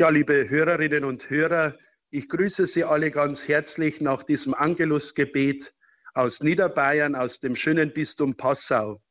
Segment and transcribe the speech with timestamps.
[0.00, 1.76] Ja, liebe Hörerinnen und Hörer,
[2.10, 5.74] ich grüße Sie alle ganz herzlich nach diesem Angelusgebet
[6.14, 9.02] aus Niederbayern, aus dem schönen Bistum Passau.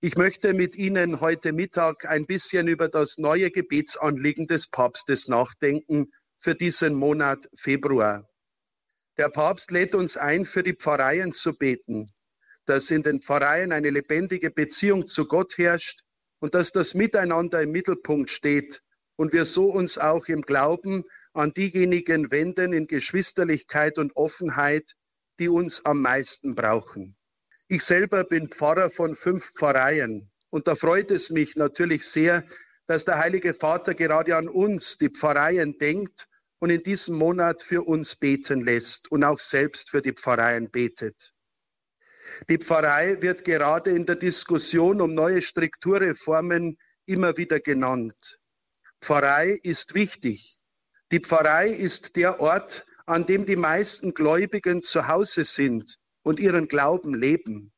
[0.00, 6.12] Ich möchte mit Ihnen heute Mittag ein bisschen über das neue Gebetsanliegen des Papstes nachdenken
[6.38, 8.30] für diesen Monat Februar.
[9.16, 12.06] Der Papst lädt uns ein, für die Pfarreien zu beten,
[12.66, 16.04] dass in den Pfarreien eine lebendige Beziehung zu Gott herrscht
[16.38, 18.80] und dass das Miteinander im Mittelpunkt steht
[19.18, 24.94] und wir so uns auch im Glauben an diejenigen wenden in Geschwisterlichkeit und Offenheit,
[25.40, 27.16] die uns am meisten brauchen.
[27.66, 32.44] Ich selber bin Pfarrer von fünf Pfarreien und da freut es mich natürlich sehr,
[32.86, 36.28] dass der Heilige Vater gerade an uns, die Pfarreien, denkt
[36.60, 41.34] und in diesem Monat für uns beten lässt und auch selbst für die Pfarreien betet.
[42.48, 48.38] Die Pfarrei wird gerade in der Diskussion um neue Strukturreformen immer wieder genannt.
[49.00, 50.58] Pfarrei ist wichtig.
[51.10, 56.68] Die Pfarrei ist der Ort, an dem die meisten Gläubigen zu Hause sind und ihren
[56.68, 57.72] Glauben leben.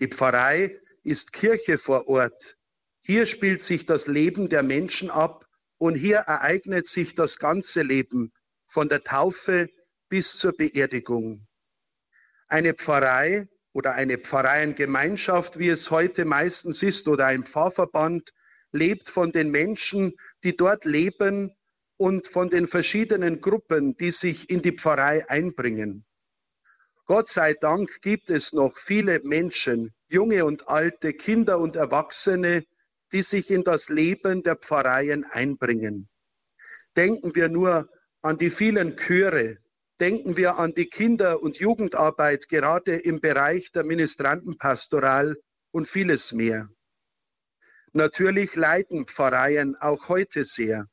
[0.00, 2.56] Die Pfarrei ist Kirche vor Ort.
[3.00, 5.46] Hier spielt sich das Leben der Menschen ab
[5.78, 8.32] und hier ereignet sich das ganze Leben
[8.66, 9.68] von der Taufe
[10.08, 11.46] bis zur Beerdigung.
[12.48, 18.32] Eine Pfarrei oder eine Pfarreiengemeinschaft, wie es heute meistens ist, oder ein Pfarrverband,
[18.74, 21.56] lebt von den Menschen, die dort leben
[21.96, 26.04] und von den verschiedenen Gruppen, die sich in die Pfarrei einbringen.
[27.06, 32.64] Gott sei Dank gibt es noch viele Menschen, junge und alte, Kinder und Erwachsene,
[33.12, 36.08] die sich in das Leben der Pfarreien einbringen.
[36.96, 37.88] Denken wir nur
[38.22, 39.58] an die vielen Chöre,
[40.00, 45.36] denken wir an die Kinder- und Jugendarbeit gerade im Bereich der Ministrantenpastoral
[45.70, 46.68] und vieles mehr.
[47.96, 50.88] Natürlich leiden Pfarreien auch heute sehr.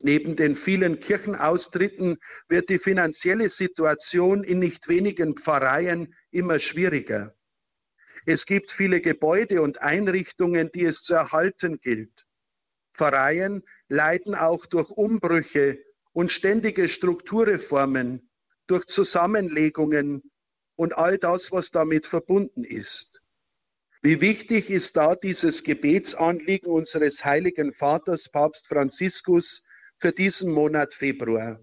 [0.00, 2.16] Neben den vielen Kirchenaustritten
[2.48, 7.36] wird die finanzielle Situation in nicht wenigen Pfarreien immer schwieriger.
[8.24, 12.26] Es gibt viele Gebäude und Einrichtungen, die es zu erhalten gilt.
[12.94, 15.78] Pfarreien leiden auch durch Umbrüche
[16.12, 18.30] und ständige Strukturreformen,
[18.66, 20.22] durch Zusammenlegungen
[20.76, 23.20] und all das, was damit verbunden ist.
[24.00, 29.64] Wie wichtig ist da dieses Gebetsanliegen unseres heiligen Vaters, Papst Franziskus,
[29.98, 31.60] für diesen Monat Februar?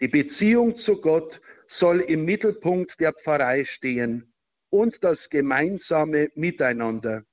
[0.00, 4.32] Die Beziehung zu Gott soll im Mittelpunkt der Pfarrei stehen
[4.70, 7.24] und das gemeinsame Miteinander.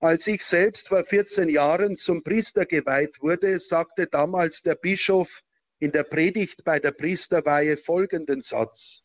[0.00, 5.42] Als ich selbst vor 14 Jahren zum Priester geweiht wurde, sagte damals der Bischof
[5.78, 9.04] in der Predigt bei der Priesterweihe folgenden Satz.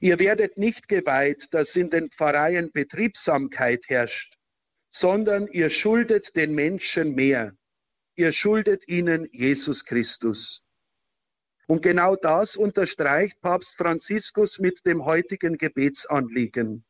[0.00, 4.36] Ihr werdet nicht geweiht, dass in den Pfarreien Betriebsamkeit herrscht,
[4.90, 7.52] sondern ihr schuldet den Menschen mehr.
[8.16, 10.64] Ihr schuldet ihnen Jesus Christus.
[11.66, 16.84] Und genau das unterstreicht Papst Franziskus mit dem heutigen Gebetsanliegen.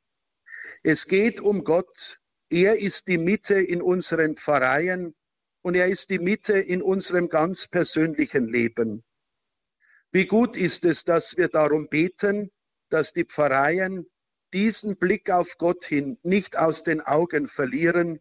[0.83, 2.21] Es geht um Gott.
[2.51, 5.15] Er ist die Mitte in unseren Pfarreien
[5.63, 9.05] und er ist die Mitte in unserem ganz persönlichen Leben.
[10.13, 12.51] Wie gut ist es, dass wir darum beten,
[12.89, 14.07] dass die Pfarreien
[14.53, 18.21] diesen Blick auf Gott hin nicht aus den Augen verlieren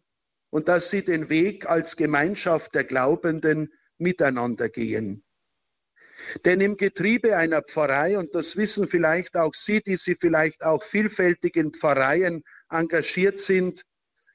[0.50, 5.24] und dass sie den Weg als Gemeinschaft der Glaubenden miteinander gehen.
[6.44, 10.82] Denn im Getriebe einer Pfarrei, und das wissen vielleicht auch Sie, die Sie vielleicht auch
[10.82, 13.82] vielfältig in Pfarreien engagiert sind,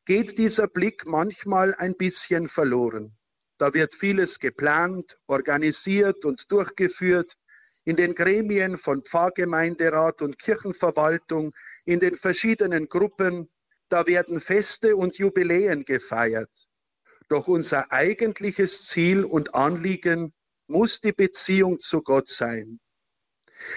[0.05, 3.17] geht dieser Blick manchmal ein bisschen verloren.
[3.57, 7.33] Da wird vieles geplant, organisiert und durchgeführt,
[7.85, 11.53] in den Gremien von Pfarrgemeinderat und Kirchenverwaltung,
[11.85, 13.49] in den verschiedenen Gruppen,
[13.89, 16.69] da werden Feste und Jubiläen gefeiert.
[17.29, 20.33] Doch unser eigentliches Ziel und Anliegen
[20.67, 22.79] muss die Beziehung zu Gott sein.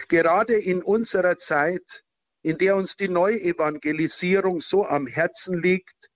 [0.09, 2.05] Gerade in unserer Zeit,
[2.43, 6.11] in der uns die Neuevangelisierung so am Herzen liegt,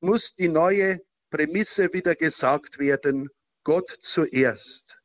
[0.00, 3.30] muss die neue Prämisse wieder gesagt werden,
[3.64, 5.00] Gott zuerst.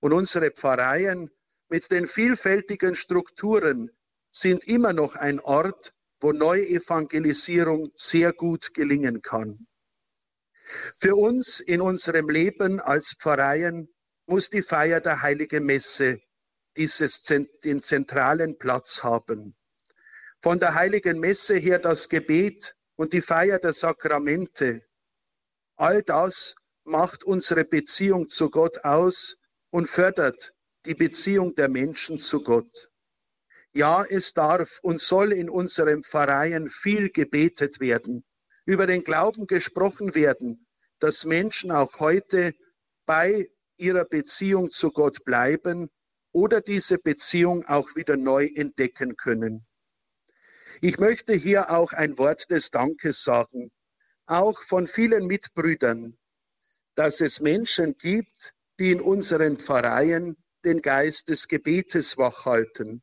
[0.00, 1.30] Und unsere Pfarreien
[1.70, 3.90] mit den vielfältigen Strukturen
[4.30, 9.66] sind immer noch ein Ort, wo Neuevangelisierung sehr gut gelingen kann.
[10.98, 13.88] Für uns in unserem Leben als Pfarreien
[14.26, 16.20] muss die Feier der Heiligen Messe
[16.76, 19.56] dieses, den zentralen Platz haben.
[20.40, 24.84] Von der Heiligen Messe her das Gebet und die Feier der Sakramente.
[25.76, 29.38] All das macht unsere Beziehung zu Gott aus
[29.70, 30.54] und fördert
[30.86, 32.90] die Beziehung der Menschen zu Gott.
[33.72, 38.24] Ja, es darf und soll in unseren Pfarreien viel gebetet werden,
[38.64, 40.66] über den Glauben gesprochen werden,
[40.98, 42.54] dass Menschen auch heute
[43.06, 45.88] bei ihrer Beziehung zu Gott bleiben
[46.32, 49.66] oder diese Beziehung auch wieder neu entdecken können.
[50.80, 53.70] Ich möchte hier auch ein Wort des Dankes sagen,
[54.26, 56.18] auch von vielen Mitbrüdern,
[56.94, 63.02] dass es Menschen gibt, die in unseren Pfarreien den Geist des Gebetes wachhalten.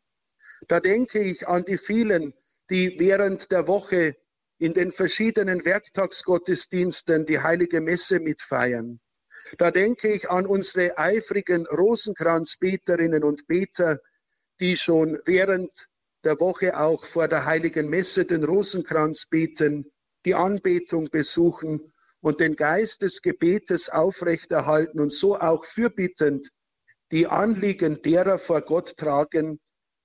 [0.67, 2.33] Da denke ich an die vielen,
[2.69, 4.15] die während der Woche
[4.59, 8.99] in den verschiedenen Werktagsgottesdiensten die heilige Messe mitfeiern.
[9.57, 13.99] Da denke ich an unsere eifrigen Rosenkranzbeterinnen und Beter,
[14.59, 15.89] die schon während
[16.23, 19.91] der Woche auch vor der heiligen Messe den Rosenkranz beten,
[20.25, 26.49] die Anbetung besuchen und den Geist des Gebetes aufrechterhalten und so auch fürbittend
[27.11, 29.59] die Anliegen derer vor Gott tragen,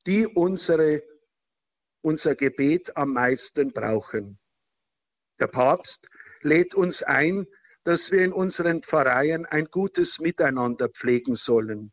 [0.07, 1.03] die unsere,
[2.01, 4.39] unser Gebet am meisten brauchen.
[5.41, 6.09] Der Papst
[6.43, 7.47] lädt uns ein,
[7.85, 11.93] dass wir in unseren Pfarreien ein gutes Miteinander pflegen sollen.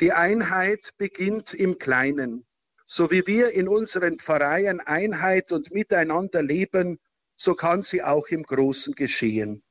[0.00, 2.46] Die Einheit beginnt im Kleinen.
[2.84, 6.98] So wie wir in unseren Pfarreien Einheit und Miteinander leben,
[7.36, 9.62] so kann sie auch im Großen geschehen.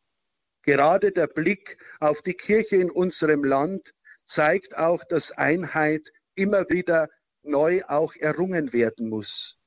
[0.62, 3.94] Gerade der Blick auf die Kirche in unserem Land
[4.28, 7.10] zeigt auch, dass Einheit immer wieder
[7.42, 9.58] neu auch errungen werden muss.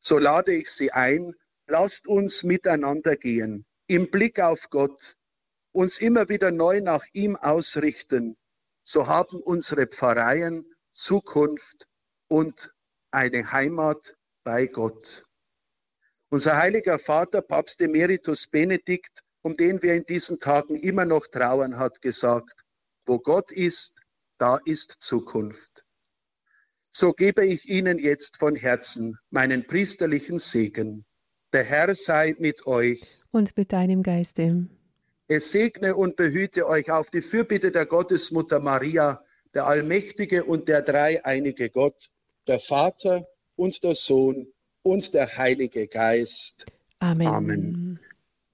[0.00, 1.34] So lade ich Sie ein,
[1.66, 5.16] lasst uns miteinander gehen, im Blick auf Gott,
[5.72, 8.36] uns immer wieder neu nach ihm ausrichten,
[8.82, 11.86] so haben unsere Pfarreien Zukunft
[12.28, 12.72] und
[13.10, 15.24] eine Heimat bei Gott.
[16.28, 21.78] Unser heiliger Vater, Papst Emeritus Benedikt, um den wir in diesen Tagen immer noch trauern,
[21.78, 22.65] hat gesagt,
[23.06, 24.00] wo Gott ist,
[24.38, 25.84] da ist Zukunft.
[26.90, 31.04] So gebe ich Ihnen jetzt von Herzen meinen priesterlichen Segen.
[31.52, 33.02] Der Herr sei mit euch.
[33.30, 34.66] Und mit deinem Geiste.
[35.28, 39.22] Es segne und behüte euch auf die Fürbitte der Gottesmutter Maria,
[39.54, 42.10] der allmächtige und der dreieinige Gott,
[42.46, 43.26] der Vater
[43.56, 44.46] und der Sohn
[44.82, 46.66] und der Heilige Geist.
[47.00, 47.26] Amen.
[47.26, 47.85] Amen.